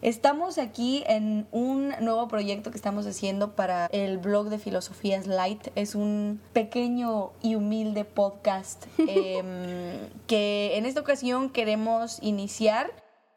[0.00, 5.70] Estamos aquí en un nuevo proyecto que estamos haciendo para el blog de Filosofías Light.
[5.74, 12.92] Es un pequeño y humilde podcast em, que en esta ocasión queremos iniciar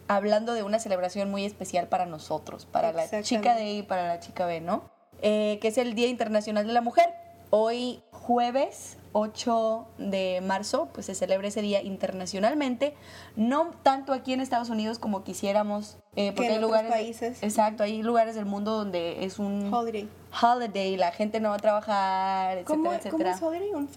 [0.08, 4.20] hablando de una celebración muy especial para nosotros, para la chica de y para la
[4.20, 4.84] chica B, ¿no?
[5.24, 7.10] Eh, que es el Día Internacional de la Mujer.
[7.54, 12.96] Hoy jueves 8 de marzo, pues se celebra ese día internacionalmente,
[13.36, 17.44] no tanto aquí en Estados Unidos como quisiéramos, eh, porque hay lugares, países.
[17.44, 20.08] Exacto, hay lugares del mundo donde es un holiday,
[20.42, 23.12] holiday, la gente no va a trabajar, etcétera, ¿Cómo, etcétera.
[23.12, 23.74] ¿Cómo es holiday?
[23.74, 23.90] Un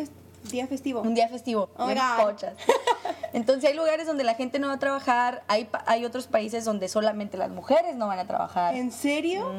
[0.50, 1.00] día festivo.
[1.00, 1.70] Un día festivo.
[1.76, 1.88] Oh
[3.32, 6.88] Entonces hay lugares donde la gente no va a trabajar, hay, hay otros países donde
[6.88, 8.76] solamente las mujeres no van a trabajar.
[8.76, 9.52] ¿En serio?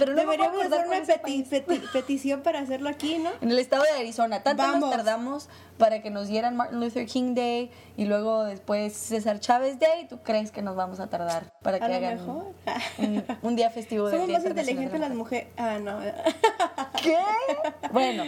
[0.00, 1.00] Pero Deberíamos hacer una
[1.92, 3.30] petición para hacerlo aquí, ¿no?
[3.40, 4.42] En el estado de Arizona.
[4.42, 9.38] Tanto nos tardamos para que nos dieran Martin Luther King Day y luego después César
[9.38, 10.08] Chávez Day.
[10.08, 12.18] ¿Tú crees que nos vamos a tardar para que hagan
[13.42, 15.48] Un, día festivo de Somos más inteligentes las mujeres.
[15.56, 16.00] Ah, no.
[17.00, 17.16] ¿Qué?
[17.92, 18.24] Bueno,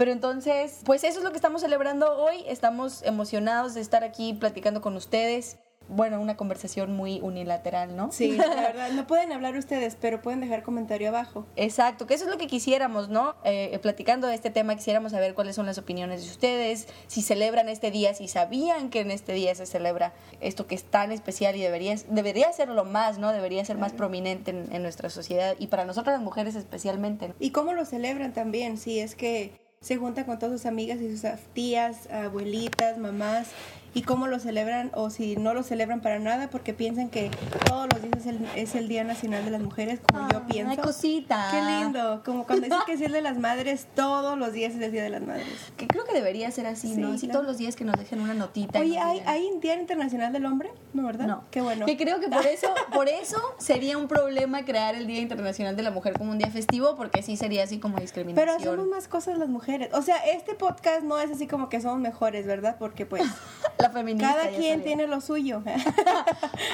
[0.00, 2.42] pero entonces, pues eso es lo que estamos celebrando hoy.
[2.46, 8.10] Estamos emocionados de estar aquí platicando con ustedes bueno, una conversación muy unilateral, ¿no?
[8.10, 11.46] Sí, la verdad, no pueden hablar ustedes, pero pueden dejar comentario abajo.
[11.54, 13.34] Exacto, que eso es lo que quisiéramos, ¿no?
[13.44, 17.68] Eh, platicando de este tema, quisiéramos saber cuáles son las opiniones de ustedes, si celebran
[17.68, 21.56] este día, si sabían que en este día se celebra esto que es tan especial
[21.56, 23.32] y debería, debería serlo más, ¿no?
[23.32, 27.34] Debería ser más prominente en, en nuestra sociedad y para nosotras las mujeres especialmente.
[27.38, 31.16] Y cómo lo celebran también, si es que se junta con todas sus amigas y
[31.16, 33.48] sus tías, abuelitas, mamás
[33.94, 37.30] y cómo lo celebran o si no lo celebran para nada porque piensan que
[37.66, 40.72] todos los días es el, es el Día Nacional de las Mujeres, como yo pienso.
[40.72, 41.48] Ay, cosita.
[41.50, 44.82] Qué lindo, como cuando dicen que es el de las Madres, todos los días es
[44.82, 45.46] el Día de las Madres.
[45.76, 47.12] Que creo que debería ser así, ¿no?
[47.12, 48.78] Así todos los días que nos dejen una notita.
[48.78, 50.70] Oye, ¿hay, ¿hay Día Internacional del Hombre?
[50.92, 51.26] ¿No, verdad?
[51.26, 51.44] No.
[51.50, 51.86] Qué bueno.
[51.86, 55.82] Que creo que por eso, por eso sería un problema crear el Día Internacional de
[55.82, 58.46] la Mujer como un día festivo porque sí sería así como discriminación.
[58.46, 59.90] Pero hacemos más cosas las mujeres.
[59.92, 62.76] O sea, este podcast no es así como que somos mejores, ¿verdad?
[62.78, 63.22] Porque pues...
[63.80, 65.62] la feminista Cada quien tiene lo suyo.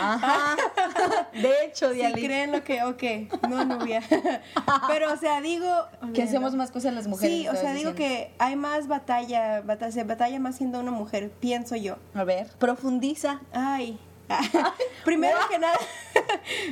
[0.01, 0.57] Ajá.
[1.33, 1.93] De hecho.
[1.93, 3.03] Si creen lo que, ok,
[3.49, 4.03] no, novia.
[4.89, 5.69] Pero, o sea, digo...
[6.15, 7.37] Que hacemos más cosas las mujeres.
[7.37, 11.77] Sí, o sea, digo que hay más batalla, batalla, batalla más siendo una mujer, pienso
[11.77, 11.97] yo.
[12.15, 13.41] A ver, profundiza.
[13.53, 13.99] Ay,
[15.05, 15.79] primero que nada,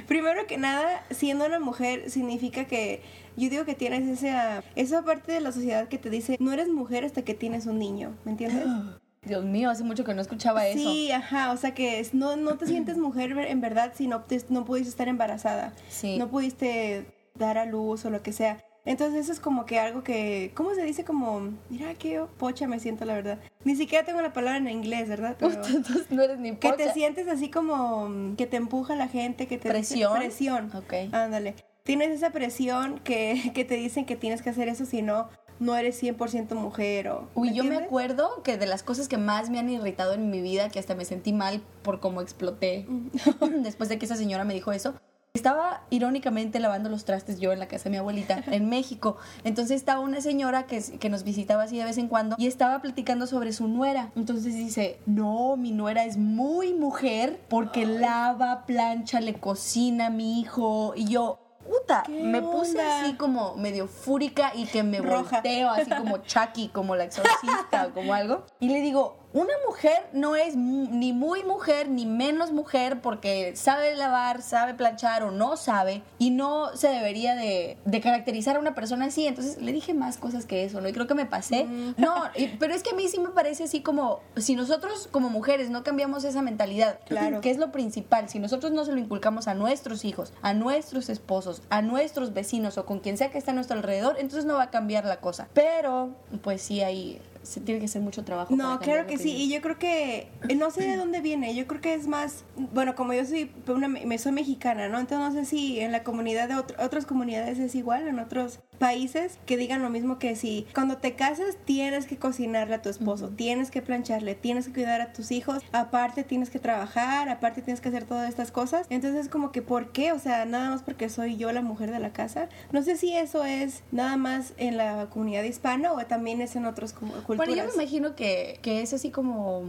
[0.06, 3.02] primero que nada, siendo una mujer significa que
[3.36, 6.68] yo digo que tienes esa, esa parte de la sociedad que te dice, no eres
[6.68, 8.66] mujer hasta que tienes un niño, ¿me entiendes?
[9.24, 10.78] Dios mío, hace mucho que no escuchaba eso.
[10.78, 14.64] Sí, ajá, o sea que no, no te sientes mujer en verdad si no, no
[14.64, 15.72] pudiste estar embarazada.
[15.88, 16.18] Sí.
[16.18, 18.64] No pudiste dar a luz o lo que sea.
[18.86, 21.04] Entonces eso es como que algo que, ¿cómo se dice?
[21.04, 23.38] Como, mira qué pocha me siento, la verdad.
[23.64, 25.36] Ni siquiera tengo la palabra en inglés, ¿verdad?
[25.38, 26.76] Pero Entonces no eres ni pocha.
[26.76, 29.70] Que te sientes así como que te empuja la gente, que te...
[29.70, 30.18] Presión.
[30.18, 30.70] presión.
[30.74, 31.12] Ok.
[31.12, 31.54] Ándale.
[31.82, 35.76] Tienes esa presión que, que te dicen que tienes que hacer eso, si no, no
[35.76, 37.28] eres 100% mujer o...
[37.34, 40.40] Uy, yo me acuerdo que de las cosas que más me han irritado en mi
[40.40, 42.86] vida, que hasta me sentí mal por cómo exploté
[43.62, 44.94] después de que esa señora me dijo eso,
[45.36, 49.16] estaba irónicamente lavando los trastes yo en la casa de mi abuelita en México.
[49.42, 52.80] Entonces estaba una señora que, que, nos visitaba así de vez en cuando y estaba
[52.80, 54.12] platicando sobre su nuera.
[54.14, 60.40] Entonces dice, no, mi nuera es muy mujer porque lava, plancha, le cocina a mi
[60.40, 60.92] hijo.
[60.94, 61.40] Y yo,
[61.84, 65.36] puta, me puse así como medio fúrica y que me Roja.
[65.36, 68.44] volteo así como Chucky, como la exorcista o como algo.
[68.60, 73.96] Y le digo, una mujer no es ni muy mujer ni menos mujer porque sabe
[73.96, 78.76] lavar, sabe planchar o no sabe y no se debería de, de caracterizar a una
[78.76, 79.26] persona así.
[79.26, 80.88] Entonces le dije más cosas que eso, ¿no?
[80.88, 81.64] Y creo que me pasé.
[81.64, 81.94] Mm.
[81.96, 85.30] No, y, pero es que a mí sí me parece así como si nosotros como
[85.30, 87.40] mujeres no cambiamos esa mentalidad, claro.
[87.40, 91.08] que es lo principal, si nosotros no se lo inculcamos a nuestros hijos, a nuestros
[91.08, 94.54] esposos, a nuestros vecinos o con quien sea que está a nuestro alrededor, entonces no
[94.54, 95.48] va a cambiar la cosa.
[95.54, 96.10] Pero,
[96.42, 98.54] pues sí hay se tiene que hacer mucho trabajo.
[98.56, 101.66] No, claro que sí, y yo creo que, eh, no sé de dónde viene, yo
[101.66, 104.98] creo que es más, bueno, como yo soy, una, me soy mexicana, ¿no?
[104.98, 109.38] Entonces no sé si en la comunidad de otras comunidades es igual, en otros países,
[109.46, 113.28] que digan lo mismo que si cuando te casas tienes que cocinarle a tu esposo,
[113.30, 117.80] tienes que plancharle, tienes que cuidar a tus hijos, aparte tienes que trabajar, aparte tienes
[117.80, 118.86] que hacer todas estas cosas.
[118.90, 120.12] Entonces como que, ¿por qué?
[120.12, 122.48] O sea, nada más porque soy yo la mujer de la casa.
[122.72, 126.66] No sé si eso es nada más en la comunidad hispana o también es en
[126.66, 126.94] otros
[127.36, 127.56] culturas.
[127.56, 129.64] Bueno, yo me imagino que, que, es así como,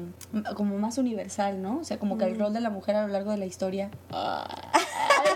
[0.55, 1.79] como más universal, ¿no?
[1.79, 3.91] O sea, como que el rol de la mujer a lo largo de la historia.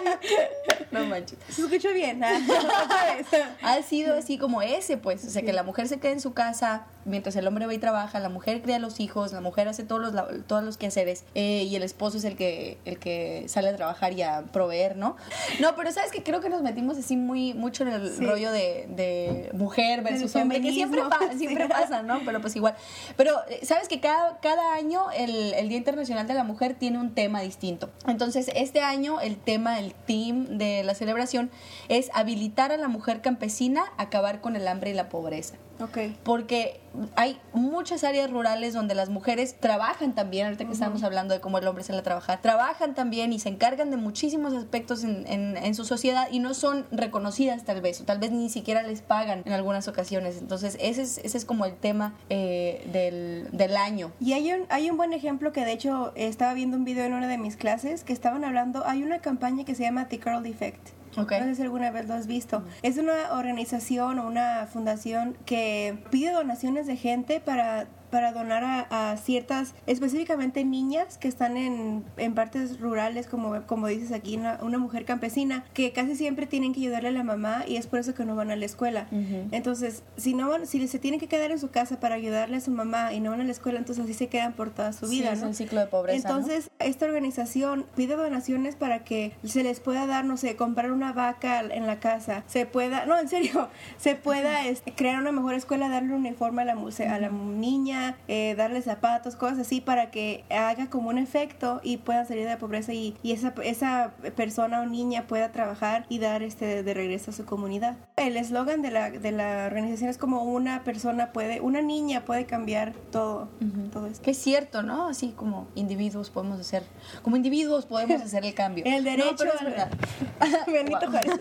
[0.91, 1.37] no manches.
[1.49, 2.21] Se escuchó bien.
[3.61, 5.25] ha sido así como ese, pues.
[5.25, 7.77] O sea, que la mujer se quede en su casa, mientras el hombre va y
[7.77, 11.63] trabaja, la mujer cría los hijos, la mujer hace todos los, todos los quehaceres eh,
[11.63, 15.15] y el esposo es el que, el que sale a trabajar y a proveer, ¿no?
[15.59, 18.87] No, pero sabes que creo que nos metimos así muy mucho en el rollo de,
[18.89, 21.01] de mujer versus hombre, que siempre,
[21.37, 22.19] siempre pasa, ¿no?
[22.25, 22.75] Pero pues igual.
[23.15, 26.99] Pero eh, sabes que cada, cada año el, el Día Internacional de la Mujer tiene
[26.99, 27.89] un tema distinto.
[28.07, 31.49] Entonces, este año el tema, el team de la celebración
[31.87, 35.55] es habilitar a la mujer campesina a acabar con el hambre y la pobreza.
[35.81, 36.17] Okay.
[36.23, 36.81] Porque
[37.15, 41.57] hay muchas áreas rurales donde las mujeres trabajan también, ahorita que estamos hablando de cómo
[41.57, 45.75] el hombre sale a trabajar, trabajan también y se encargan de muchísimos aspectos en, en,
[45.75, 49.43] su sociedad y no son reconocidas tal vez, o tal vez ni siquiera les pagan
[49.45, 50.37] en algunas ocasiones.
[50.37, 54.11] Entonces, ese es, ese es como el tema eh, del, del, año.
[54.19, 57.13] Y hay un, hay un buen ejemplo que de hecho estaba viendo un video en
[57.13, 60.45] una de mis clases que estaban hablando, hay una campaña que se llama The Girl
[60.45, 62.63] Effect no sé si alguna vez lo has visto.
[62.81, 69.17] Es una organización o una fundación que pide donaciones de gente para para donar a,
[69.17, 74.77] ciertas, específicamente niñas que están en, en partes rurales, como, como dices aquí, una, una,
[74.77, 78.13] mujer campesina, que casi siempre tienen que ayudarle a la mamá y es por eso
[78.13, 79.07] que no van a la escuela.
[79.51, 82.71] Entonces, si no si se tienen que quedar en su casa para ayudarle a su
[82.71, 85.31] mamá y no van a la escuela, entonces así se quedan por toda su vida.
[85.31, 86.27] es un ciclo de pobreza.
[86.27, 91.13] Entonces, esta organización pide donaciones para que se les pueda dar, no sé, comprar una
[91.13, 95.53] vaca en la casa, se pueda, no, en serio, se pueda este, crear una mejor
[95.53, 100.11] escuela, darle un uniforme a la, a la niña eh, darle zapatos, cosas así para
[100.11, 104.11] que haga como un efecto y pueda salir de la pobreza y, y esa, esa
[104.35, 107.97] persona o niña pueda trabajar y dar este de regreso a su comunidad.
[108.19, 112.45] El eslogan de la, de la organización es como una persona puede, una niña puede
[112.45, 113.47] cambiar todo,
[113.93, 114.21] todo esto.
[114.21, 115.07] Que es cierto, ¿no?
[115.07, 116.83] Así como individuos podemos hacer,
[117.21, 118.83] como individuos podemos hacer el cambio.
[118.85, 121.39] el derecho no, Benito Juárez.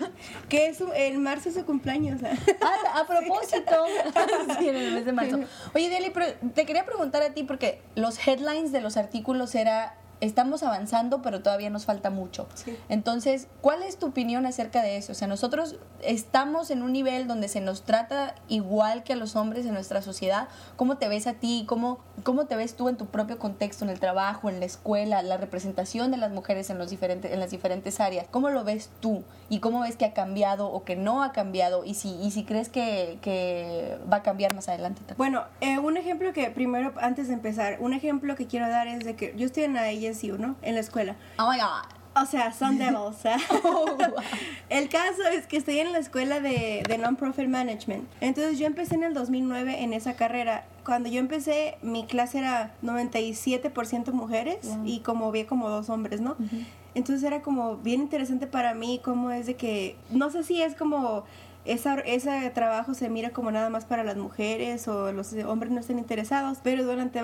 [0.49, 2.21] Que es el marzo es su cumpleaños.
[2.63, 3.73] Ah, a propósito.
[4.59, 5.41] sí, en el mes de marzo.
[5.75, 9.95] Oye, Deli, pero te quería preguntar a ti porque los headlines de los artículos era
[10.21, 12.49] estamos avanzando, pero todavía nos falta mucho.
[12.89, 15.13] Entonces, ¿cuál es tu opinión acerca de eso?
[15.13, 19.37] O sea, nosotros estamos en un nivel donde se nos trata igual que a los
[19.37, 20.49] hombres en nuestra sociedad.
[20.77, 21.65] ¿Cómo te ves a ti?
[21.67, 25.23] ¿Cómo, cómo te ves tú en tu propio contexto, en el trabajo, en la escuela,
[25.23, 28.27] la representación de las mujeres en, los diferentes, en las diferentes áreas?
[28.31, 29.25] ¿Cómo lo ves tú?
[29.49, 31.85] ¿Y cómo ves que ha cambiado o que no ha cambiado?
[31.85, 35.01] ¿Y si, y si crees que, que va a cambiar más adelante?
[35.17, 39.05] Bueno, eh, un ejemplo que primero, antes de empezar, un ejemplo que quiero dar es
[39.05, 39.83] de que yo estoy en la
[40.63, 41.17] En la escuela.
[41.39, 41.99] Oh my God.
[42.21, 43.25] O sea, son devils.
[43.25, 43.37] ¿eh?
[43.65, 43.97] Oh,
[44.69, 48.09] el caso es que estoy en la escuela de, de Non-Profit Management.
[48.21, 50.65] Entonces yo empecé en el 2009 en esa carrera.
[50.85, 56.37] Cuando yo empecé, mi clase era 97% mujeres y como vi como dos hombres, ¿no?
[56.95, 60.75] Entonces era como bien interesante para mí cómo es de que, no sé si es
[60.75, 61.25] como
[61.65, 65.81] esa, ese trabajo se mira como nada más para las mujeres o los hombres no
[65.81, 67.21] estén interesados, pero durante,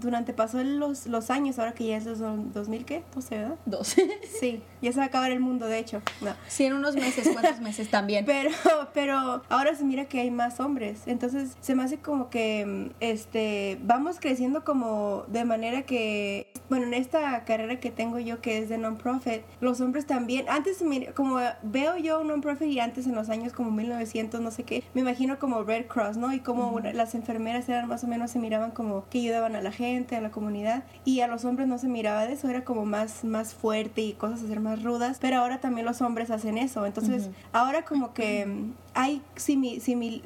[0.00, 3.02] durante pasó los, los años, ahora que ya es 2000, ¿qué?
[3.14, 3.56] 12, ¿verdad?
[3.66, 4.10] 12.
[4.40, 6.02] Sí, ya se va a acabar el mundo, de hecho.
[6.20, 6.34] No.
[6.48, 8.24] Sí, en unos meses, ¿cuántos meses también?
[8.34, 8.50] Pero,
[8.92, 13.78] pero ahora se mira que hay más hombres, entonces se me hace como que este
[13.82, 18.68] vamos creciendo como de manera que, bueno, en esta carrera que tengo yo que es
[18.68, 20.82] de non-profit, los hombres también, antes
[21.14, 24.84] como veo yo un non-profit y antes en los años como 1900, no sé qué,
[24.94, 26.32] me imagino como Red Cross, ¿no?
[26.32, 29.72] Y como las enfermeras eran más o menos, se miraban como que ayudaban a la
[29.72, 32.84] gente, a la comunidad, y a los hombres no se miraba de eso, era como
[32.84, 36.58] más, más fuerte y cosas a ser más rudas, pero ahora también los hombres hacen
[36.58, 38.46] eso, entonces ahora como que
[38.94, 40.22] hay simi, simil,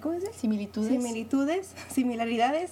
[0.00, 0.24] ¿cómo es?
[0.34, 0.88] Similitudes.
[0.88, 2.70] Similitudes, similaridades.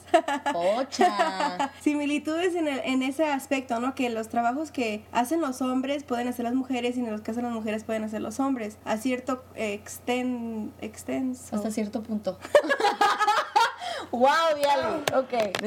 [0.53, 1.71] Pocha.
[1.81, 3.95] Similitudes en, el, en ese aspecto, ¿no?
[3.95, 7.45] Que los trabajos que hacen los hombres pueden hacer las mujeres y los que hacen
[7.45, 8.79] las mujeres pueden hacer los hombres.
[8.85, 11.57] A cierto exten, extenso.
[11.57, 12.39] Hasta cierto punto.
[14.11, 15.03] wow, Diale.
[15.15, 15.61] Ok.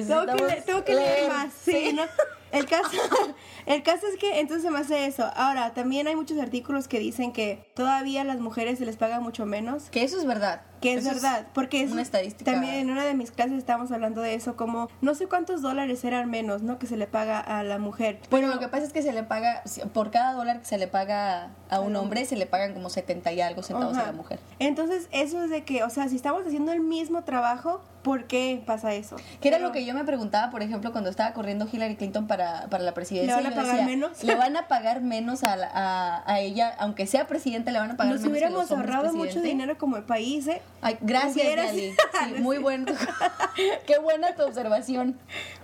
[0.65, 1.53] Tengo que, leer, más.
[1.53, 2.03] Sí, ¿no?
[2.51, 2.97] El caso,
[3.65, 5.29] el caso es que entonces se me hace eso.
[5.35, 9.19] Ahora, también hay muchos artículos que dicen que todavía a las mujeres se les paga
[9.19, 9.89] mucho menos.
[9.89, 10.61] Que eso es verdad.
[10.81, 12.51] Que es verdad, porque es una estadística.
[12.51, 16.03] También en una de mis clases estábamos hablando de eso, como no sé cuántos dólares
[16.03, 16.77] eran menos, ¿no?
[16.77, 18.19] Que se le paga a la mujer.
[18.29, 19.63] Bueno, lo que pasa es que se le paga,
[19.93, 23.31] por cada dólar que se le paga a un hombre, se le pagan como 70
[23.31, 24.39] y algo centavos a la mujer.
[24.59, 28.61] Entonces, eso es de que, o sea, si estamos haciendo el mismo trabajo, ¿por qué
[28.65, 29.15] pasa eso?
[29.41, 32.46] Que era lo que yo me preguntaba, por ejemplo, cuando estaba corriendo Hillary Clinton para,
[32.69, 33.37] para la presidencia.
[33.37, 34.23] ¿Le van a pagar menos?
[34.23, 37.97] Le van a pagar menos a, a, a, ella, aunque sea presidente, le van a
[37.97, 38.31] pagar Nos menos.
[38.31, 40.61] Nos hubiéramos ahorrado mucho dinero como país, ¿eh?
[40.81, 41.93] Ay, gracias, Sí,
[42.39, 42.91] muy bueno.
[43.87, 45.17] Qué buena tu observación.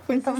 [0.06, 0.34] Pues no,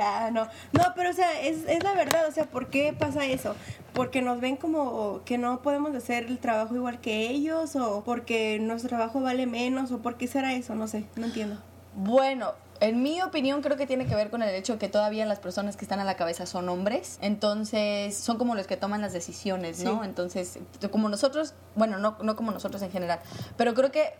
[0.00, 0.48] ah, no.
[0.72, 3.54] no, pero o sea, es, es la verdad, o sea, ¿por qué pasa eso?
[3.92, 8.58] porque nos ven como que no podemos hacer el trabajo igual que ellos o porque
[8.60, 11.58] nuestro trabajo vale menos o por qué será eso, no sé, no entiendo.
[11.94, 15.26] Bueno, en mi opinión creo que tiene que ver con el hecho de que todavía
[15.26, 19.00] las personas que están a la cabeza son hombres, entonces son como los que toman
[19.00, 20.00] las decisiones, ¿no?
[20.00, 20.08] Sí.
[20.08, 20.58] Entonces,
[20.90, 23.20] como nosotros, bueno, no, no como nosotros en general,
[23.56, 24.12] pero creo que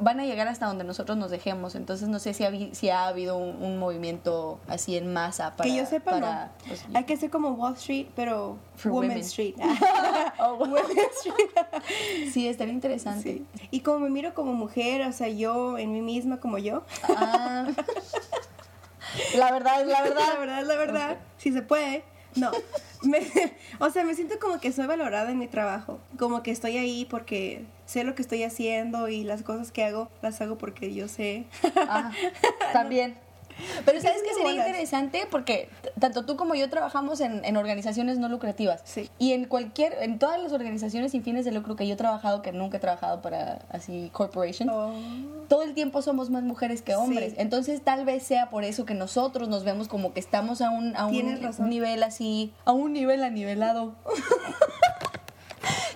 [0.00, 3.06] van a llegar hasta donde nosotros nos dejemos, entonces no sé si ha, si ha
[3.06, 5.68] habido un, un movimiento así en masa para...
[5.68, 6.50] que yo sepa, para, no.
[6.66, 9.18] pues, Hay que ser como Wall Street, pero Women women.
[9.18, 9.54] Street.
[10.38, 12.30] Oh, Women Street.
[12.32, 13.44] sí, estaría interesante.
[13.54, 13.66] Sí.
[13.70, 16.82] Y como me miro como mujer, o sea, yo en mí misma como yo.
[17.08, 17.66] Ah.
[19.36, 20.32] la verdad, la verdad.
[20.32, 21.18] La verdad, la verdad.
[21.36, 22.04] Si se puede.
[22.36, 22.50] No.
[23.02, 23.20] Me-
[23.80, 26.00] o sea, me siento como que soy valorada en mi trabajo.
[26.18, 30.08] Como que estoy ahí porque sé lo que estoy haciendo y las cosas que hago
[30.22, 31.44] las hago porque yo sé.
[31.88, 32.12] Ajá,
[32.72, 33.14] también.
[33.84, 34.66] Pero ¿sabes qué sería bolas.
[34.66, 35.26] interesante?
[35.30, 35.68] Porque
[35.98, 38.80] tanto tú como yo trabajamos en, en organizaciones no lucrativas.
[38.84, 39.10] Sí.
[39.18, 42.42] Y en cualquier, en todas las organizaciones sin fines de lucro que yo he trabajado,
[42.42, 44.92] que nunca he trabajado para así corporation, Oh.
[45.48, 47.30] todo el tiempo somos más mujeres que hombres.
[47.32, 47.36] Sí.
[47.38, 50.96] Entonces tal vez sea por eso que nosotros nos vemos como que estamos a un,
[50.96, 51.68] a un razón.
[51.70, 53.94] nivel así, a un nivel anivelado.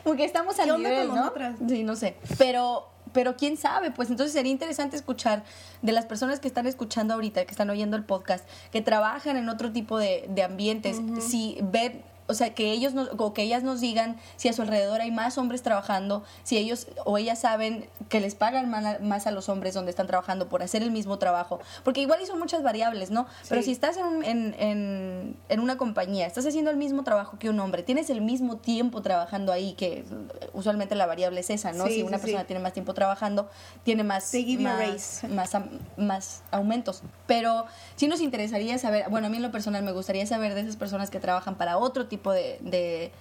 [0.05, 1.17] Porque estamos al ¿Qué onda nivel, ¿no?
[1.17, 1.57] nosotras?
[1.69, 2.17] Sí, no sé.
[2.39, 5.45] Pero, pero quién sabe, pues entonces sería interesante escuchar
[5.83, 9.49] de las personas que están escuchando ahorita, que están oyendo el podcast, que trabajan en
[9.49, 13.63] otro tipo de, de ambientes, si ver, o sea, que ellos nos, o que ellas
[13.63, 17.89] nos digan si a su alrededor hay más hombres trabajando, si ellos o ellas saben
[18.11, 21.59] que les pagan más a, los hombres donde están trabajando por hacer el mismo trabajo.
[21.85, 23.27] Porque igual son muchas variables, ¿no?
[23.49, 23.67] Pero Sí.
[23.67, 27.59] si estás en, en, en, en una compañía, estás haciendo el mismo trabajo que un
[27.61, 30.05] hombre, tienes el mismo tiempo trabajando ahí, que
[30.53, 31.87] usualmente la variable es esa, ¿no?
[31.87, 33.49] Sí, si una sí, persona tiene más tiempo trabajando,
[33.85, 35.57] tiene más, más, más,
[35.97, 37.03] más aumentos.
[37.27, 37.65] Pero
[37.97, 40.77] sí nos interesaría saber, bueno, a mí en lo personal me gustaría saber de esas
[40.77, 43.13] personas que trabajan para otro tipo de, de,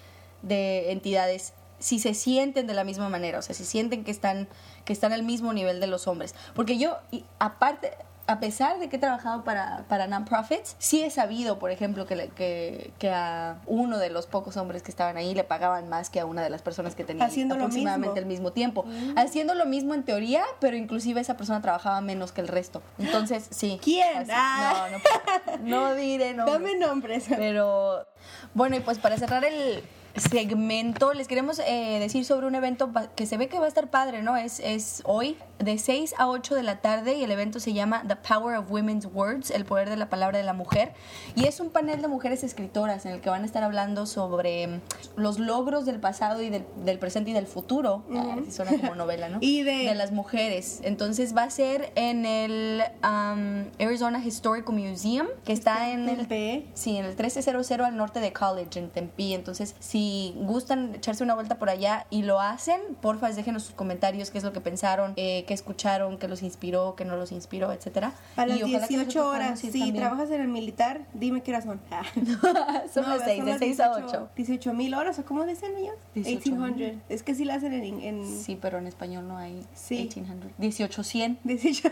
[0.41, 4.47] de entidades si se sienten de la misma manera, o sea, si sienten que están,
[4.85, 6.33] que están al mismo nivel de los hombres.
[6.55, 6.97] Porque yo,
[7.39, 7.91] aparte,
[8.27, 12.15] a pesar de que he trabajado para, para non-profits, sí he sabido, por ejemplo, que,
[12.17, 16.09] le- que, que a uno de los pocos hombres que estaban ahí le pagaban más
[16.09, 18.85] que a una de las personas que tenía Haciendo aproximadamente el mismo tiempo.
[19.15, 22.81] Haciendo lo mismo en teoría, pero inclusive esa persona trabajaba menos que el resto.
[22.99, 23.79] Entonces, sí.
[23.83, 24.17] ¿Quién?
[24.17, 24.87] así- Ah.
[24.91, 26.53] No, no, no diré nombres.
[26.53, 27.25] Dame nombres.
[27.29, 28.05] Pero
[28.53, 29.83] bueno, y pues para cerrar el
[30.19, 33.89] segmento, les queremos eh, decir sobre un evento que se ve que va a estar
[33.89, 34.37] padre, ¿no?
[34.37, 38.03] Es, es hoy de 6 a 8 de la tarde y el evento se llama
[38.07, 40.93] The Power of Women's Words, el poder de la palabra de la mujer.
[41.35, 44.67] Y es un panel de mujeres escritoras en el que van a estar hablando sobre
[44.67, 44.81] mm,
[45.15, 48.03] los logros del pasado y del, del presente y del futuro.
[48.13, 49.39] Ah, así suena como novela, ¿no?
[49.41, 50.79] Y de- las mujeres.
[50.83, 56.67] Entonces va a ser en el um, Arizona Historical Museum, que está en el Tempe.
[56.75, 59.33] Sí, en el 1300 al norte de College, en Tempe.
[59.33, 59.75] Entonces,
[60.07, 64.37] si gustan echarse una vuelta por allá y lo hacen, porfa, déjenos sus comentarios, qué
[64.37, 68.13] es lo que pensaron, eh, qué escucharon, qué los inspiró, qué no los inspiró, etcétera.
[68.37, 69.59] A las Y ojalá que 18 nosotros horas.
[69.59, 69.95] Si también.
[69.95, 71.81] trabajas en el militar, dime qué horas son.
[71.91, 72.03] Ah.
[72.93, 74.29] Son No, las 6, de las 6 a 18 8.
[74.35, 75.95] 18 mil horas, ¿o cómo dicen ellos?
[76.15, 76.53] 18,000.
[76.75, 77.03] 1800.
[77.09, 78.01] Es que sí la hacen en.
[78.01, 79.95] en Sí, pero en español no hay Sí.
[80.15, 80.51] 1800.
[80.57, 81.43] 1800.
[81.43, 81.91] 18.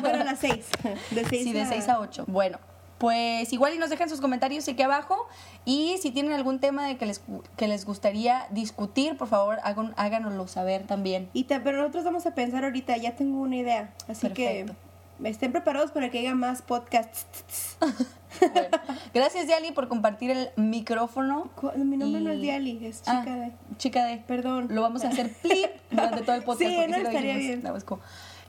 [0.00, 0.66] bueno, a las 6.
[1.10, 2.24] De 6 Sí, de 6 a 8.
[2.28, 2.58] Bueno,
[2.98, 5.26] pues igual y nos dejan sus comentarios aquí abajo.
[5.64, 7.20] Y si tienen algún tema de que les,
[7.56, 11.28] que les gustaría discutir, por favor, hagan, háganoslo saber también.
[11.32, 13.94] Y pero nosotros vamos a pensar ahorita, ya tengo una idea.
[14.08, 14.74] Así Perfecto.
[15.20, 17.76] que estén preparados para que haya más podcasts.
[18.38, 18.68] Bueno,
[19.14, 21.48] gracias, Yali, por compartir el micrófono.
[21.74, 23.52] Mi nombre no es Diali, es Ah, chica de.
[23.78, 24.18] Chica de.
[24.18, 24.66] Perdón.
[24.70, 26.70] Lo vamos a hacer plip durante todo el podcast.
[26.70, 27.62] Sí, no, lo estaría bien.
[27.62, 27.98] That was cool.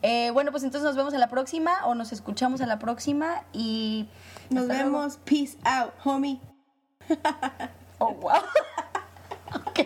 [0.01, 3.43] Eh, bueno, pues entonces nos vemos a la próxima o nos escuchamos a la próxima
[3.53, 4.07] y...
[4.49, 5.17] Nos vemos.
[5.25, 6.39] Peace out, homie.
[7.99, 8.41] oh, wow.
[9.67, 9.85] okay.